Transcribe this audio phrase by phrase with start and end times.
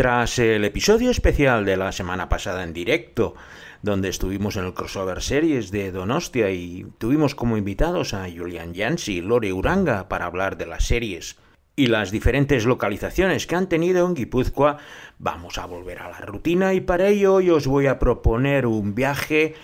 [0.00, 3.34] Tras el episodio especial de la semana pasada en directo,
[3.82, 9.18] donde estuvimos en el crossover series de Donostia y tuvimos como invitados a Julian Jansi
[9.18, 11.36] y Lore Uranga para hablar de las series
[11.76, 14.78] y las diferentes localizaciones que han tenido en Guipúzcoa,
[15.18, 18.94] vamos a volver a la rutina y para ello hoy os voy a proponer un
[18.94, 19.54] viaje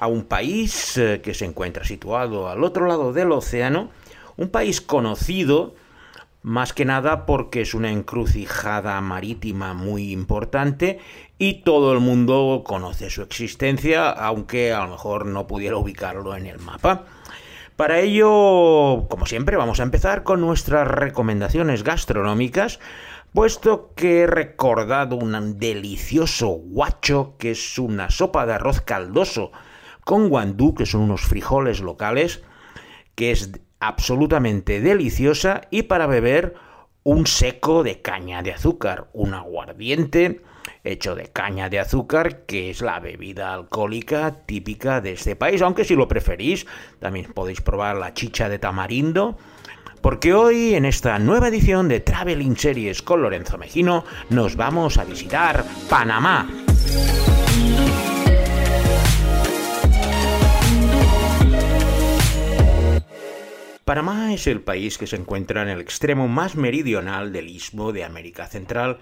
[0.00, 3.90] a un país eh, que se encuentra situado al otro lado del océano,
[4.36, 5.76] un país conocido
[6.42, 10.98] más que nada porque es una encrucijada marítima muy importante
[11.38, 16.46] y todo el mundo conoce su existencia, aunque a lo mejor no pudiera ubicarlo en
[16.46, 17.04] el mapa.
[17.76, 22.80] Para ello, como siempre, vamos a empezar con nuestras recomendaciones gastronómicas,
[23.32, 29.52] puesto que he recordado un delicioso guacho, que es una sopa de arroz caldoso
[30.04, 32.42] con guandú, que son unos frijoles locales,
[33.14, 36.54] que es absolutamente deliciosa, y para beber
[37.04, 40.42] un seco de caña de azúcar, un aguardiente
[40.84, 45.84] hecho de caña de azúcar, que es la bebida alcohólica típica de este país, aunque
[45.84, 46.66] si lo preferís,
[46.98, 49.36] también podéis probar la chicha de tamarindo.
[50.00, 55.04] Porque hoy, en esta nueva edición de Traveling Series con Lorenzo Mejino, nos vamos a
[55.04, 56.48] visitar Panamá.
[64.30, 68.46] Es el país que se encuentra en el extremo más meridional del istmo de América
[68.46, 68.98] Central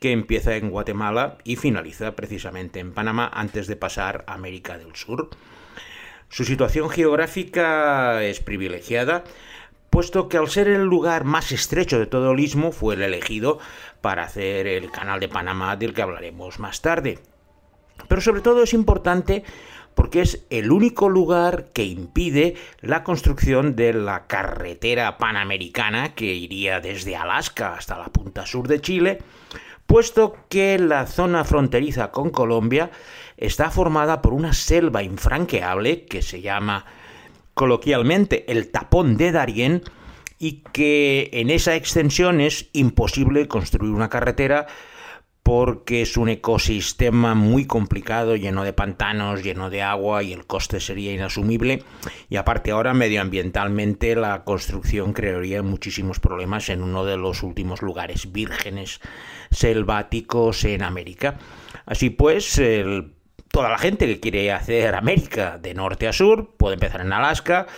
[0.00, 4.94] que empieza en Guatemala y finaliza precisamente en Panamá antes de pasar a América del
[4.94, 5.30] Sur.
[6.28, 9.24] Su situación geográfica es privilegiada,
[9.88, 13.58] puesto que al ser el lugar más estrecho de todo el istmo fue el elegido
[14.02, 17.18] para hacer el canal de Panamá del que hablaremos más tarde.
[18.08, 19.42] Pero sobre todo es importante
[19.96, 26.80] porque es el único lugar que impide la construcción de la carretera panamericana que iría
[26.80, 29.18] desde Alaska hasta la punta sur de Chile
[29.86, 32.90] puesto que la zona fronteriza con Colombia
[33.38, 36.84] está formada por una selva infranqueable que se llama
[37.54, 39.82] coloquialmente el tapón de Darién
[40.38, 44.66] y que en esa extensión es imposible construir una carretera
[45.46, 50.80] porque es un ecosistema muy complicado, lleno de pantanos, lleno de agua y el coste
[50.80, 51.84] sería inasumible.
[52.28, 58.32] Y aparte ahora medioambientalmente la construcción crearía muchísimos problemas en uno de los últimos lugares
[58.32, 59.00] vírgenes
[59.52, 61.38] selváticos en América.
[61.84, 62.60] Así pues,
[63.52, 67.68] toda la gente que quiere hacer América de norte a sur puede empezar en Alaska,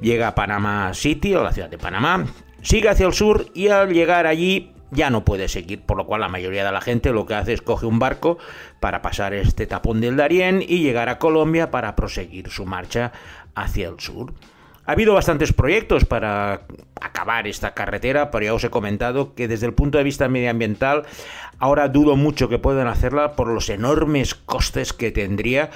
[0.00, 2.26] llega a Panamá City o la ciudad de Panamá,
[2.62, 6.20] sigue hacia el sur y al llegar allí ya no puede seguir, por lo cual
[6.20, 8.38] la mayoría de la gente lo que hace es coge un barco
[8.80, 13.12] para pasar este tapón del Darién y llegar a Colombia para proseguir su marcha
[13.54, 14.32] hacia el sur.
[14.86, 16.62] Ha habido bastantes proyectos para
[17.00, 21.04] acabar esta carretera, pero ya os he comentado que desde el punto de vista medioambiental
[21.58, 25.70] ahora dudo mucho que puedan hacerla por los enormes costes que tendría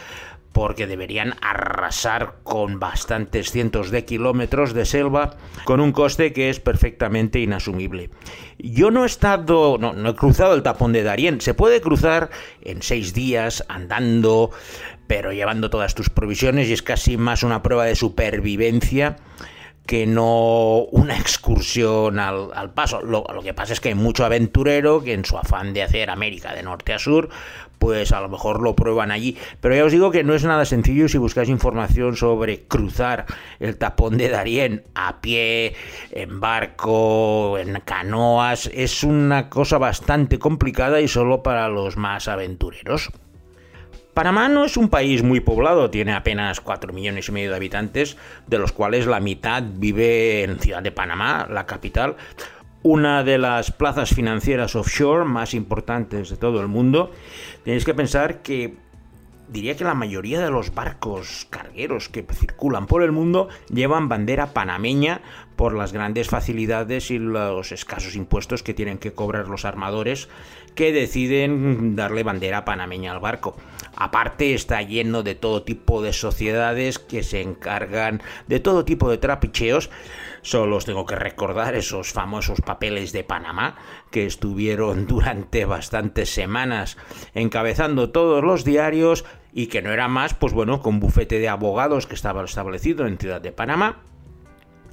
[0.53, 6.61] porque deberían arrasar con bastantes cientos de kilómetros de selva con un coste que es
[6.61, 8.11] perfectamente inasumible.
[8.59, 12.31] Yo no he estado, no, no he cruzado el tapón de Darién, se puede cruzar
[12.63, 14.51] en seis días andando,
[15.07, 19.17] pero llevando todas tus provisiones y es casi más una prueba de supervivencia
[19.87, 23.01] que no una excursión al, paso.
[23.03, 26.11] Lo, lo, que pasa es que hay mucho aventurero que en su afán de hacer
[26.11, 27.29] América de norte a sur,
[27.81, 29.37] pues a lo mejor lo prueban allí.
[29.61, 33.27] Pero ya os digo que no es nada sencillo si buscáis información sobre cruzar
[33.59, 35.75] el tapón de Darién a pie,
[36.13, 38.71] en barco, en canoas.
[38.73, 43.11] Es una cosa bastante complicada y solo para los más aventureros.
[44.13, 48.17] Panamá no es un país muy poblado, tiene apenas 4 millones y medio de habitantes,
[48.47, 52.17] de los cuales la mitad vive en Ciudad de Panamá, la capital,
[52.83, 57.11] una de las plazas financieras offshore más importantes de todo el mundo.
[57.65, 58.77] Tenéis que pensar que
[59.49, 64.53] diría que la mayoría de los barcos cargueros que circulan por el mundo llevan bandera
[64.53, 65.21] panameña
[65.61, 70.31] por las grandes facilidades y los escasos impuestos que tienen que cobrar los armadores
[70.75, 73.59] que deciden darle bandera panameña al barco.
[73.95, 79.19] Aparte está lleno de todo tipo de sociedades que se encargan de todo tipo de
[79.19, 79.91] trapicheos.
[80.41, 83.77] Solo os tengo que recordar esos famosos papeles de Panamá
[84.11, 86.97] que estuvieron durante bastantes semanas
[87.35, 92.07] encabezando todos los diarios y que no era más, pues bueno, con bufete de abogados
[92.07, 94.05] que estaba establecido en Ciudad de Panamá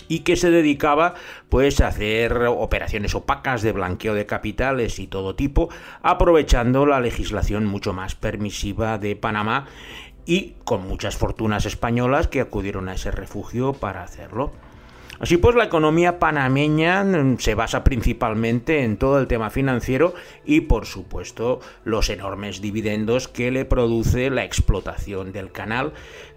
[0.07, 1.15] y que se dedicaba
[1.49, 5.69] pues a hacer operaciones opacas de blanqueo de capitales y todo tipo,
[6.01, 9.67] aprovechando la legislación mucho más permisiva de Panamá
[10.25, 14.51] y con muchas fortunas españolas que acudieron a ese refugio para hacerlo.
[15.19, 20.13] Así pues, la economía panameña mm, se basa principalmente en todo el tema financiero
[20.45, 25.93] y, por supuesto, los enormes dividendos que le produce la explotación del canal,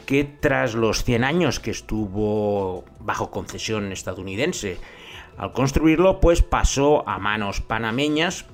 [0.06, 4.79] que tras los 100 años que estuvo bajo concesión estadounidense,
[5.37, 8.47] al construirlo, pues pasó a manos panameñas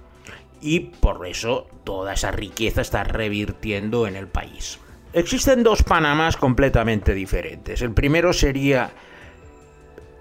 [0.61, 4.79] y por eso toda esa riqueza está revirtiendo en el país.
[5.13, 7.81] Existen dos Panamas completamente diferentes.
[7.81, 8.91] El primero sería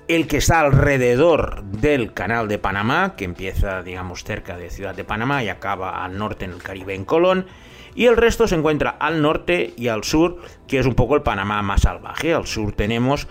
[0.07, 5.04] el que está alrededor del canal de Panamá, que empieza, digamos, cerca de Ciudad de
[5.04, 7.48] Panamá y acaba al norte en el Caribe, en Colón,
[7.96, 10.38] y el resto se encuentra al norte y al sur,
[10.68, 12.34] que es un poco el Panamá más salvaje.
[12.34, 13.28] Al sur tenemos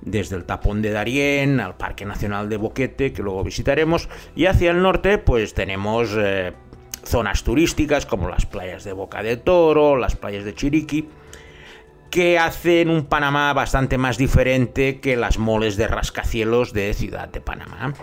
[0.00, 4.70] desde el tapón de Darién al Parque Nacional de Boquete, que luego visitaremos, y hacia
[4.70, 6.52] el norte pues tenemos eh,
[7.04, 11.08] zonas turísticas como las playas de Boca de Toro, las playas de Chiriquí,
[12.10, 17.40] que hacen un Panamá bastante más diferente que las moles de rascacielos de Ciudad de
[17.40, 17.94] Panamá.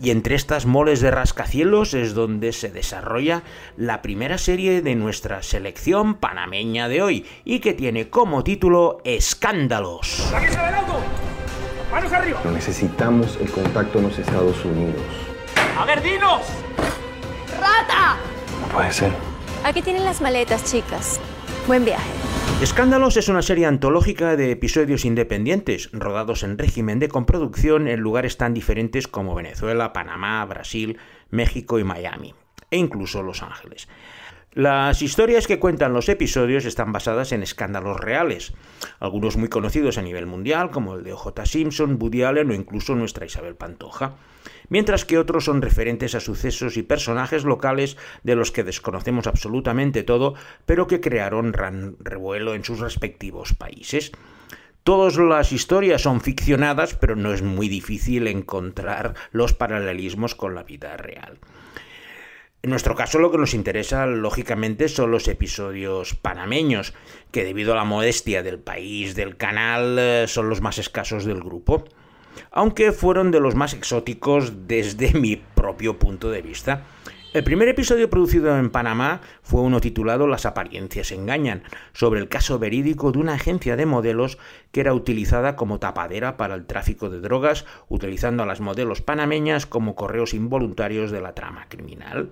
[0.00, 3.42] Y entre estas moles de rascacielos es donde se desarrolla
[3.76, 10.30] la primera serie de nuestra selección panameña de hoy y que tiene como título Escándalos.
[11.90, 12.40] ¡Manos arriba!
[12.52, 15.00] Necesitamos el contacto en los Estados Unidos.
[15.78, 16.42] ¡A ver, dinos!
[17.58, 18.16] ¡Rata!
[18.60, 19.12] No puede ser.
[19.64, 21.20] Aquí tienen las maletas, chicas.
[21.66, 22.25] Buen viaje.
[22.62, 28.38] Escándalos es una serie antológica de episodios independientes, rodados en régimen de comproducción en lugares
[28.38, 30.98] tan diferentes como Venezuela, Panamá, Brasil,
[31.30, 32.34] México y Miami,
[32.70, 33.88] e incluso Los Ángeles.
[34.56, 38.54] Las historias que cuentan los episodios están basadas en escándalos reales,
[39.00, 41.44] algunos muy conocidos a nivel mundial, como el de O.J.
[41.44, 44.14] Simpson, Woody Allen o incluso nuestra Isabel Pantoja,
[44.70, 50.04] mientras que otros son referentes a sucesos y personajes locales de los que desconocemos absolutamente
[50.04, 50.32] todo,
[50.64, 54.10] pero que crearon revuelo en sus respectivos países.
[54.84, 60.62] Todas las historias son ficcionadas, pero no es muy difícil encontrar los paralelismos con la
[60.62, 61.40] vida real.
[62.62, 66.94] En nuestro caso lo que nos interesa lógicamente son los episodios panameños,
[67.30, 71.42] que debido a la modestia del país, del canal, eh, son los más escasos del
[71.42, 71.84] grupo,
[72.50, 76.84] aunque fueron de los más exóticos desde mi propio punto de vista.
[77.36, 82.58] El primer episodio producido en Panamá fue uno titulado Las apariencias engañan, sobre el caso
[82.58, 84.38] verídico de una agencia de modelos
[84.72, 89.66] que era utilizada como tapadera para el tráfico de drogas, utilizando a las modelos panameñas
[89.66, 92.30] como correos involuntarios de la trama criminal.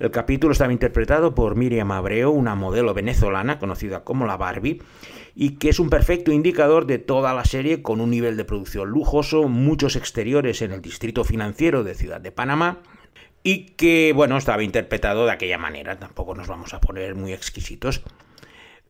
[0.00, 4.82] El capítulo estaba interpretado por Miriam Abreu, una modelo venezolana conocida como la Barbie,
[5.36, 8.88] y que es un perfecto indicador de toda la serie con un nivel de producción
[8.88, 12.80] lujoso, muchos exteriores en el distrito financiero de Ciudad de Panamá,
[13.46, 18.02] y que, bueno, estaba interpretado de aquella manera, tampoco nos vamos a poner muy exquisitos.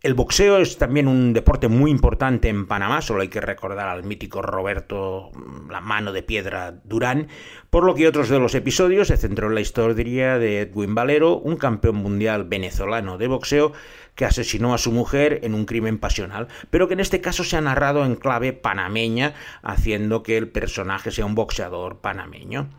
[0.03, 4.03] El boxeo es también un deporte muy importante en Panamá, solo hay que recordar al
[4.05, 7.29] mítico Roberto mm, la mano de piedra Durán,
[7.69, 11.37] por lo que otros de los episodios se centró en la historia de Edwin Valero,
[11.37, 13.75] un campeón mundial venezolano de boxeo
[14.15, 17.59] que asesinó a su mujer en un crimen pasional, pero que en este caso se
[17.59, 22.71] ha narrado en clave panameña, haciendo que el personaje sea un boxeador panameño.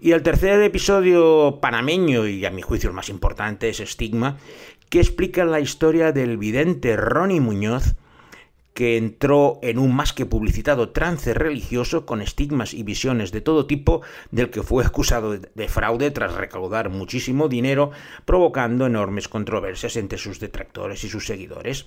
[0.00, 4.38] Y el tercer episodio panameño, y a mi juicio el más importante, es Estigma,
[4.88, 7.94] que explica la historia del vidente Ronnie Muñoz,
[8.74, 13.66] que entró en un más que publicitado trance religioso con estigmas y visiones de todo
[13.66, 17.90] tipo, del que fue acusado de fraude tras recaudar muchísimo dinero,
[18.24, 21.86] provocando enormes controversias entre sus detractores y sus seguidores.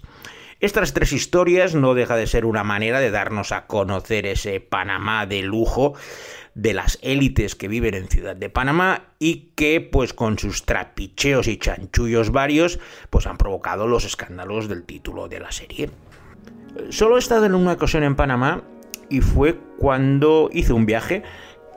[0.60, 5.26] Estas tres historias no deja de ser una manera de darnos a conocer ese Panamá
[5.26, 5.96] de lujo
[6.54, 11.48] de las élites que viven en Ciudad de Panamá y que pues con sus trapicheos
[11.48, 12.80] y chanchullos varios
[13.10, 15.90] pues han provocado los escándalos del título de la serie.
[16.90, 18.64] Solo he estado en una ocasión en Panamá
[19.10, 21.24] y fue cuando hice un viaje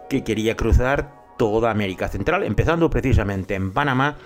[0.09, 4.17] que quería cruzar toda América Central, empezando precisamente en Panamá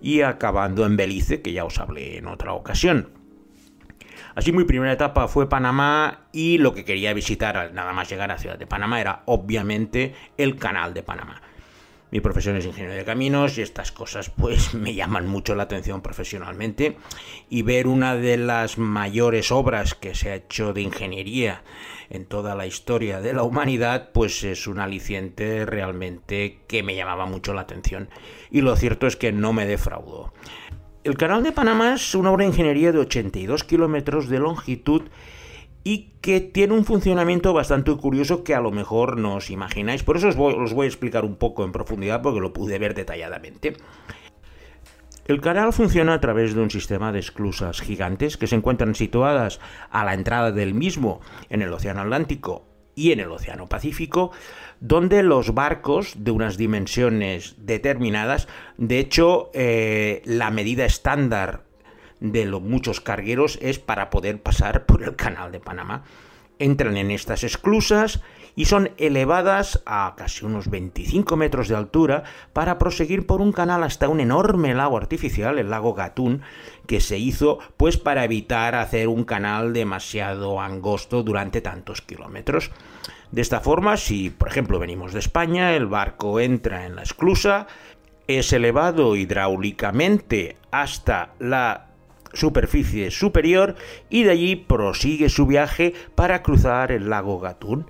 [0.00, 3.10] y acabando en Belice, que ya os hablé en otra ocasión.
[4.34, 8.30] Así mi primera etapa fue Panamá y lo que quería visitar al nada más llegar
[8.30, 11.40] a Ciudad de Panamá era obviamente el canal de Panamá.
[12.12, 16.02] Mi profesión es ingeniero de caminos y estas cosas pues me llaman mucho la atención
[16.02, 16.96] profesionalmente
[17.50, 21.62] y ver una de las mayores obras que se ha hecho de ingeniería
[22.08, 27.26] en toda la historia de la humanidad pues es un aliciente realmente que me llamaba
[27.26, 28.08] mucho la atención
[28.50, 30.32] y lo cierto es que no me defraudó.
[31.02, 35.02] El Canal de Panamá es una obra de ingeniería de 82 kilómetros de longitud
[35.86, 40.02] y que tiene un funcionamiento bastante curioso que a lo mejor no os imagináis.
[40.02, 40.34] Por eso os
[40.74, 43.76] voy, a explicar un poco en profundidad porque lo pude ver detalladamente.
[45.26, 49.60] El canal funciona a través de un sistema de esclusas gigantes que se encuentran situadas
[49.88, 52.64] a la entrada del mismo en el Océano Atlántico
[52.96, 54.32] y en el Océano Pacífico,
[54.80, 61.65] donde los barcos de unas dimensiones determinadas, de hecho, eh, la medida estándar
[62.20, 66.04] de los muchos cargueros es para poder pasar por el canal de Panamá.
[66.58, 68.22] Entran en estas esclusas
[68.54, 73.82] y son elevadas a casi unos 25 metros de altura para proseguir por un canal
[73.82, 76.40] hasta un enorme lago artificial, el lago Gatún,
[76.86, 82.70] que se hizo pues para evitar hacer un canal demasiado angosto durante tantos kilómetros.
[83.30, 87.66] De esta forma, si por ejemplo venimos de España, el barco entra en la esclusa,
[88.26, 91.85] es elevado hidráulicamente hasta la
[92.36, 93.74] superficie superior
[94.08, 97.86] y de allí prosigue su viaje para cruzar el lago Gatún.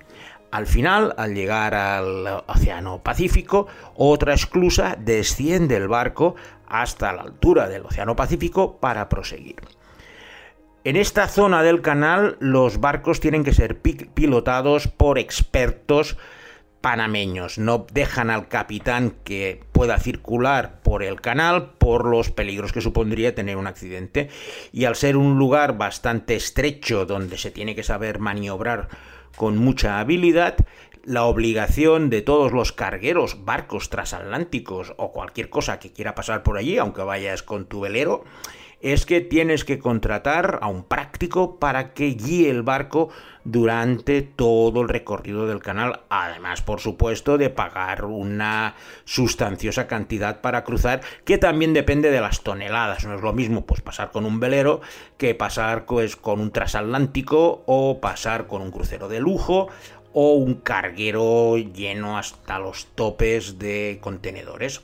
[0.51, 6.37] Al final, al llegar al Océano Pacífico, otra esclusa desciende el barco
[6.67, 9.57] hasta la altura del Océano Pacífico para proseguir.
[10.85, 16.17] En esta zona del canal los barcos tienen que ser pilotados por expertos
[16.87, 17.59] panameños.
[17.59, 23.35] No dejan al capitán que pueda circular por el canal por los peligros que supondría
[23.35, 24.29] tener un accidente.
[24.71, 28.87] Y al ser un lugar bastante estrecho donde se tiene que saber maniobrar
[29.37, 30.59] con mucha habilidad,
[31.03, 36.57] la obligación de todos los cargueros, barcos transatlánticos o cualquier cosa que quiera pasar por
[36.57, 38.23] allí, aunque vayas con tu velero,
[38.81, 43.09] es que tienes que contratar a un práctico para que guíe el barco
[43.45, 50.65] durante todo el recorrido del canal, además por supuesto de pagar una sustanciosa cantidad para
[50.65, 54.41] cruzar, que también depende de las toneladas, no es lo mismo pues pasar con un
[54.41, 54.81] velero
[55.17, 59.69] que pasar pues, con un transatlántico o pasar con un crucero de lujo
[60.13, 64.81] o un carguero lleno hasta los topes de contenedores.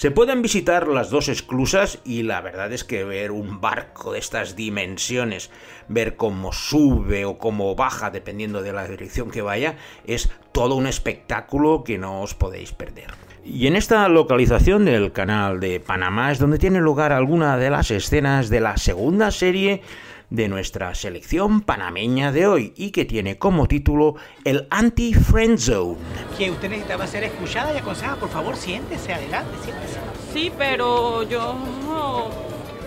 [0.00, 4.18] Se pueden visitar las dos esclusas y la verdad es que ver un barco de
[4.18, 5.50] estas dimensiones,
[5.88, 9.76] ver cómo sube o cómo baja dependiendo de la dirección que vaya,
[10.06, 13.10] es todo un espectáculo que no os podéis perder.
[13.44, 17.90] Y en esta localización del canal de Panamá es donde tiene lugar alguna de las
[17.90, 19.82] escenas de la segunda serie
[20.30, 25.96] de nuestra selección panameña de hoy y que tiene como título el Anti-Friend Zone.
[26.38, 29.98] Que usted necesitaba ser escuchada y aconsejada, por favor, siéntese, adelante, siéntese.
[30.32, 32.30] Sí, pero yo...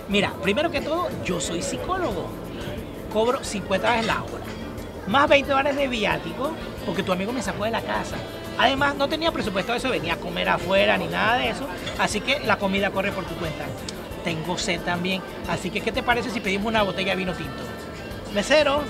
[0.08, 2.28] Mira, primero que todo, yo soy psicólogo.
[3.12, 4.44] Cobro 50 dólares la hora.
[5.08, 6.52] Más 20 dólares de viático,
[6.86, 8.16] porque tu amigo me sacó de la casa.
[8.58, 11.68] Además, no tenía presupuesto de eso, venía a comer afuera ni nada de eso.
[12.00, 13.66] Así que la comida corre por tu cuenta
[14.24, 15.22] tengo sed también.
[15.48, 17.64] Así que, ¿qué te parece si pedimos una botella de vino tinto?
[18.34, 18.82] Mesero,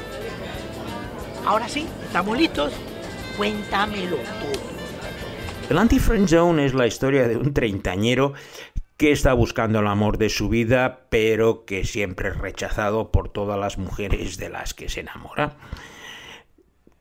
[1.46, 2.74] ahora sí, estamos listos.
[3.38, 4.74] Cuéntamelo todo.
[5.70, 8.34] El Anti-Friend Zone es la historia de un treintañero
[8.98, 13.60] que está buscando el amor de su vida, pero que siempre es rechazado por todas
[13.60, 15.58] las mujeres de las que se enamora.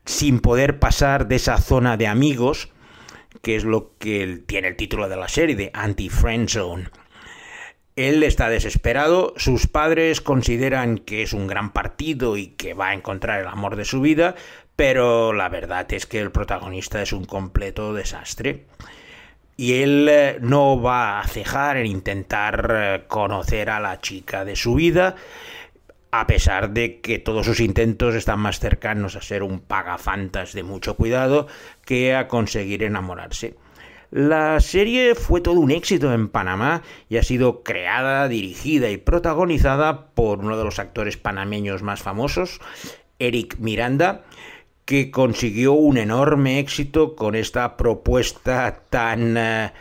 [0.05, 2.71] Sin poder pasar de esa zona de amigos,
[3.43, 6.89] que es lo que tiene el título de la serie, de Anti-Friend Zone.
[7.95, 12.95] Él está desesperado, sus padres consideran que es un gran partido y que va a
[12.95, 14.35] encontrar el amor de su vida,
[14.77, 18.65] pero la verdad es que el protagonista es un completo desastre.
[19.59, 24.57] Y él eh, no va a cejar en intentar eh, conocer a la chica de
[24.57, 25.15] su vida,
[26.11, 30.63] a pesar de que todos sus intentos están más cercanos a ser un pagafantas de
[30.63, 31.47] mucho cuidado
[31.85, 33.55] que a conseguir enamorarse.
[34.13, 40.09] La serie fue todo un éxito en Panamá y ha sido creada, dirigida y protagonizada
[40.09, 42.61] por uno de los actores panameños más famosos,
[43.19, 44.25] Eric Miranda,
[44.85, 49.73] que consiguió un enorme éxito con esta propuesta tan eh,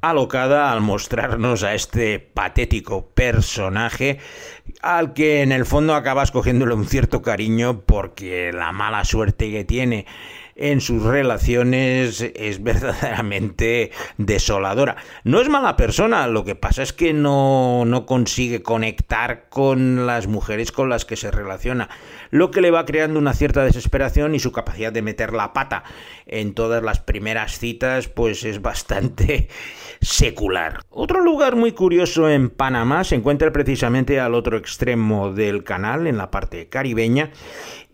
[0.00, 4.18] alocada al mostrarnos a este patético personaje
[4.82, 9.64] al que en el fondo acabas cogiéndole un cierto cariño porque la mala suerte que
[9.64, 10.06] tiene
[10.56, 14.96] en sus relaciones es verdaderamente desoladora.
[15.24, 20.26] No es mala persona, lo que pasa es que no, no consigue conectar con las
[20.26, 21.88] mujeres con las que se relaciona,
[22.30, 25.84] lo que le va creando una cierta desesperación y su capacidad de meter la pata
[26.26, 29.48] en todas las primeras citas pues es bastante
[30.00, 30.80] secular.
[30.90, 36.16] Otro lugar muy curioso en Panamá se encuentra precisamente al otro extremo del canal, en
[36.16, 37.30] la parte caribeña,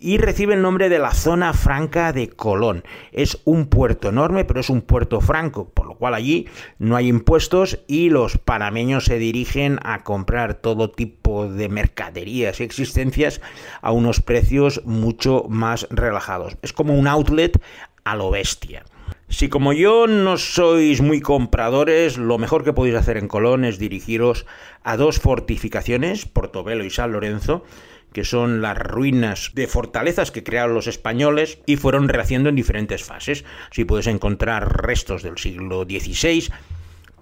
[0.02, 2.82] y recibe el nombre de la zona franca de Colón.
[3.12, 7.06] Es un puerto enorme, pero es un puerto franco, por lo cual allí no hay
[7.06, 13.40] impuestos y los panameños se dirigen a comprar todo tipo de mercaderías y existencias
[13.80, 16.56] a unos precios mucho más relajados.
[16.62, 17.62] Es como un outlet
[18.04, 18.84] a lo bestia.
[19.28, 23.78] Si como yo no sois muy compradores, lo mejor que podéis hacer en Colón es
[23.78, 24.46] dirigiros
[24.82, 27.64] a dos fortificaciones, Portobelo y San Lorenzo,
[28.12, 33.04] que son las ruinas de fortalezas que crearon los españoles y fueron rehaciendo en diferentes
[33.04, 33.44] fases.
[33.70, 36.48] Si puedes encontrar restos del siglo XVI,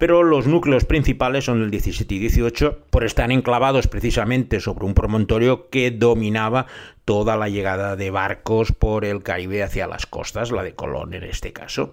[0.01, 4.95] pero los núcleos principales son el 17 y 18, por estar enclavados precisamente sobre un
[4.95, 6.65] promontorio que dominaba
[7.05, 11.23] toda la llegada de barcos por el Caribe hacia las costas, la de Colón en
[11.23, 11.91] este caso.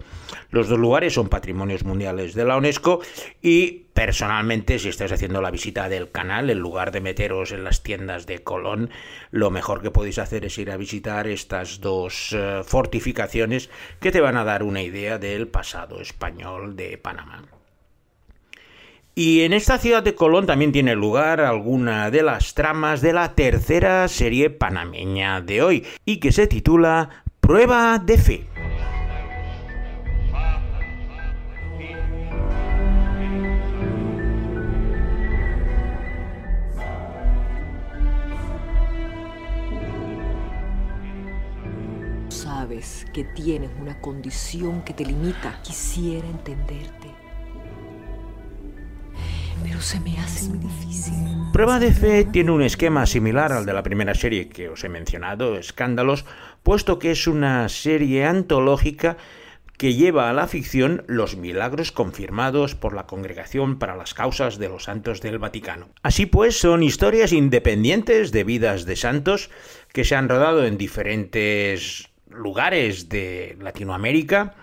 [0.49, 2.99] Los dos lugares son patrimonios mundiales de la UNESCO
[3.43, 7.83] y personalmente si estáis haciendo la visita del canal, en lugar de meteros en las
[7.83, 8.89] tiendas de Colón,
[9.29, 14.19] lo mejor que podéis hacer es ir a visitar estas dos eh, fortificaciones que te
[14.19, 17.58] van a dar una idea del pasado español de Panamá.
[19.21, 23.35] Y en esta ciudad de Colón también tiene lugar alguna de las tramas de la
[23.35, 27.09] tercera serie panameña de hoy, y que se titula
[27.41, 28.47] Prueba de Fe.
[42.29, 45.59] Sabes que tienes una condición que te limita.
[45.61, 47.28] Quisiera entenderte
[49.81, 51.13] se me hace muy difícil.
[51.53, 54.89] Prueba de Fe tiene un esquema similar al de la primera serie que os he
[54.89, 56.25] mencionado, Escándalos,
[56.63, 59.17] puesto que es una serie antológica
[59.79, 64.67] que lleva a la ficción los milagros confirmados por la Congregación para las Causas de
[64.67, 65.87] los Santos del Vaticano.
[66.03, 69.49] Así pues, son historias independientes de vidas de santos
[69.93, 74.53] que se han rodado en diferentes lugares de Latinoamérica,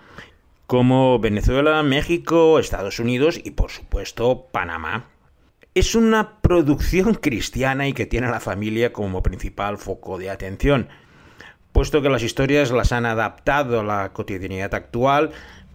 [0.67, 5.07] como Venezuela, México, Estados Unidos y por supuesto Panamá.
[5.75, 10.89] Es una producción cristiana y que tiene a la familia como principal foco de atención,
[11.73, 15.31] puesto que las historias las han adaptado a la cotidianidad actual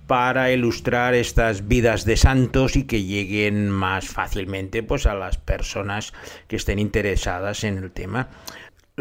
[0.08, 6.12] para ilustrar estas vidas de santos y que lleguen más fácilmente pues a las personas
[6.50, 8.28] que estén interesadas en el tema.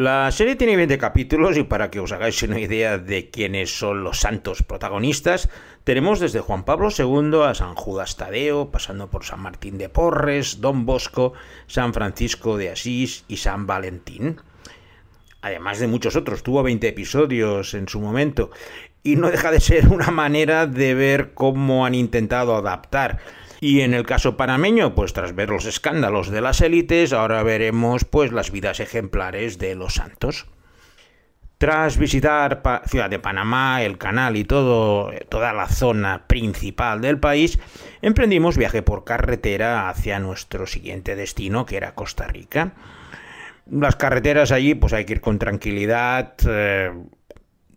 [0.00, 4.02] La serie tiene 20 capítulos y para que os hagáis una idea de quiénes son
[4.02, 5.50] los santos protagonistas,
[5.84, 10.62] tenemos desde Juan Pablo II a San Judas Tadeo, pasando por San Martín de Porres,
[10.62, 11.34] Don Bosco,
[11.66, 14.40] San Francisco de Asís y San Valentín.
[15.42, 18.50] Además de muchos otros, tuvo 20 episodios en su momento
[19.02, 23.18] y no deja de ser una manera de ver cómo han intentado adaptar
[23.60, 28.04] y en el caso panameño, pues tras ver los escándalos de las élites, ahora veremos
[28.04, 30.46] pues las vidas ejemplares de los santos.
[31.58, 37.58] Tras visitar Ciudad de Panamá, el canal y todo, toda la zona principal del país,
[38.00, 42.72] emprendimos viaje por carretera hacia nuestro siguiente destino, que era Costa Rica.
[43.70, 46.92] Las carreteras allí, pues hay que ir con tranquilidad, eh,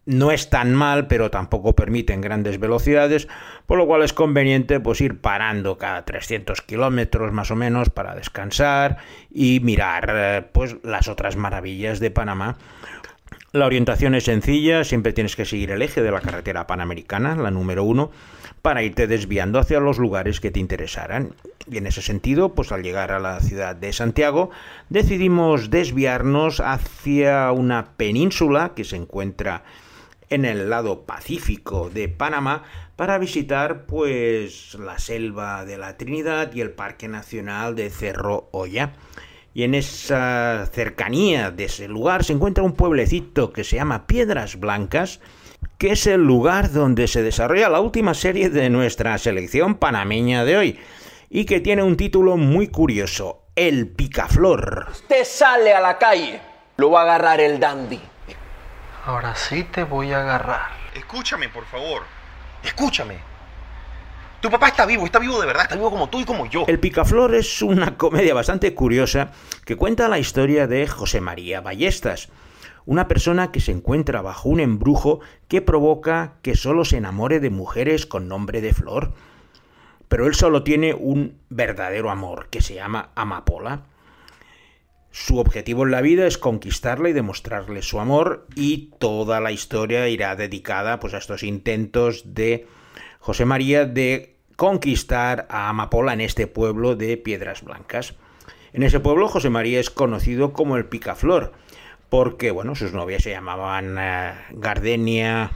[0.05, 3.27] no es tan mal, pero tampoco permiten grandes velocidades,
[3.65, 8.15] por lo cual es conveniente pues ir parando cada 300 kilómetros más o menos para
[8.15, 8.97] descansar
[9.31, 12.57] y mirar eh, pues las otras maravillas de Panamá.
[13.51, 17.51] La orientación es sencilla, siempre tienes que seguir el eje de la carretera panamericana, la
[17.51, 18.11] número uno,
[18.63, 21.35] para irte desviando hacia los lugares que te interesaran.
[21.69, 24.49] Y en ese sentido, pues al llegar a la ciudad de Santiago,
[24.89, 29.63] decidimos desviarnos hacia una península que se encuentra
[30.29, 32.63] en el lado pacífico de Panamá
[32.95, 38.93] para visitar pues la selva de la Trinidad y el Parque Nacional de Cerro Olla.
[39.53, 44.59] Y en esa cercanía de ese lugar se encuentra un pueblecito que se llama Piedras
[44.59, 45.19] Blancas,
[45.77, 50.57] que es el lugar donde se desarrolla la última serie de nuestra selección panameña de
[50.57, 50.79] hoy,
[51.29, 54.87] y que tiene un título muy curioso, El Picaflor.
[54.91, 56.41] Usted sale a la calle,
[56.77, 57.99] lo va a agarrar el dandy.
[59.05, 60.69] Ahora sí te voy a agarrar.
[60.95, 62.03] Escúchame, por favor.
[62.63, 63.17] Escúchame.
[64.39, 66.63] Tu papá está vivo, está vivo de verdad, está vivo como tú y como yo.
[66.67, 69.31] El Picaflor es una comedia bastante curiosa
[69.65, 72.29] que cuenta la historia de José María Ballestas,
[72.85, 77.49] una persona que se encuentra bajo un embrujo que provoca que solo se enamore de
[77.49, 79.13] mujeres con nombre de flor.
[80.07, 83.83] Pero él solo tiene un verdadero amor que se llama Amapola.
[85.13, 90.09] Su objetivo en la vida es conquistarla y demostrarle su amor y toda la historia
[90.09, 92.65] irá dedicada pues, a estos intentos de
[93.19, 98.15] José María de conquistar a Amapola en este pueblo de Piedras Blancas.
[98.73, 101.53] En ese pueblo José María es conocido como el Picaflor,
[102.09, 105.51] porque bueno, sus novias se llamaban eh, Gardenia,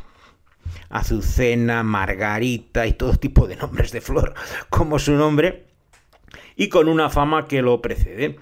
[0.89, 4.35] Azucena, Margarita y todo tipo de nombres de flor,
[4.69, 5.65] como su nombre,
[6.55, 8.37] y con una fama que lo precede.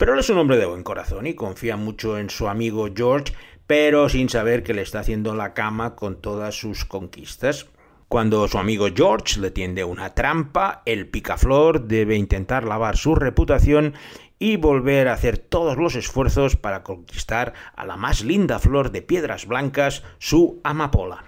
[0.00, 3.34] Pero él es un hombre de buen corazón y confía mucho en su amigo George,
[3.66, 7.66] pero sin saber que le está haciendo la cama con todas sus conquistas.
[8.08, 13.92] Cuando su amigo George le tiende una trampa, el picaflor debe intentar lavar su reputación
[14.38, 19.02] y volver a hacer todos los esfuerzos para conquistar a la más linda flor de
[19.02, 21.24] piedras blancas, su amapola.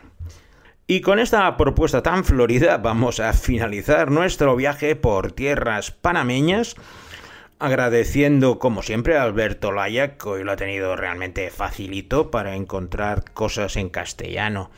[0.87, 6.75] Y con esta propuesta tan florida vamos a finalizar nuestro viaje por tierras panameñas,
[7.63, 13.31] agradeciendo como siempre a Alberto Laya, que hoy lo ha tenido realmente facilito para encontrar
[13.35, 14.73] cosas en castellano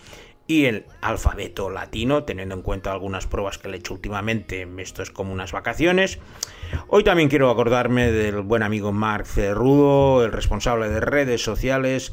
[0.46, 5.02] y el alfabeto latino, teniendo en cuenta algunas pruebas que le he hecho últimamente, esto
[5.02, 6.18] es como unas vacaciones.
[6.88, 12.12] Hoy también quiero acordarme del buen amigo Marc Cerrudo, el responsable de redes sociales,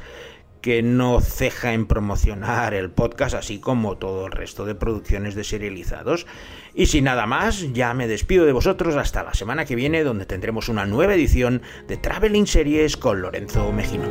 [0.61, 5.43] que no ceja en promocionar el podcast, así como todo el resto de producciones de
[5.43, 6.27] serializados.
[6.73, 10.25] Y sin nada más, ya me despido de vosotros hasta la semana que viene, donde
[10.25, 14.05] tendremos una nueva edición de Traveling Series con Lorenzo Mejino.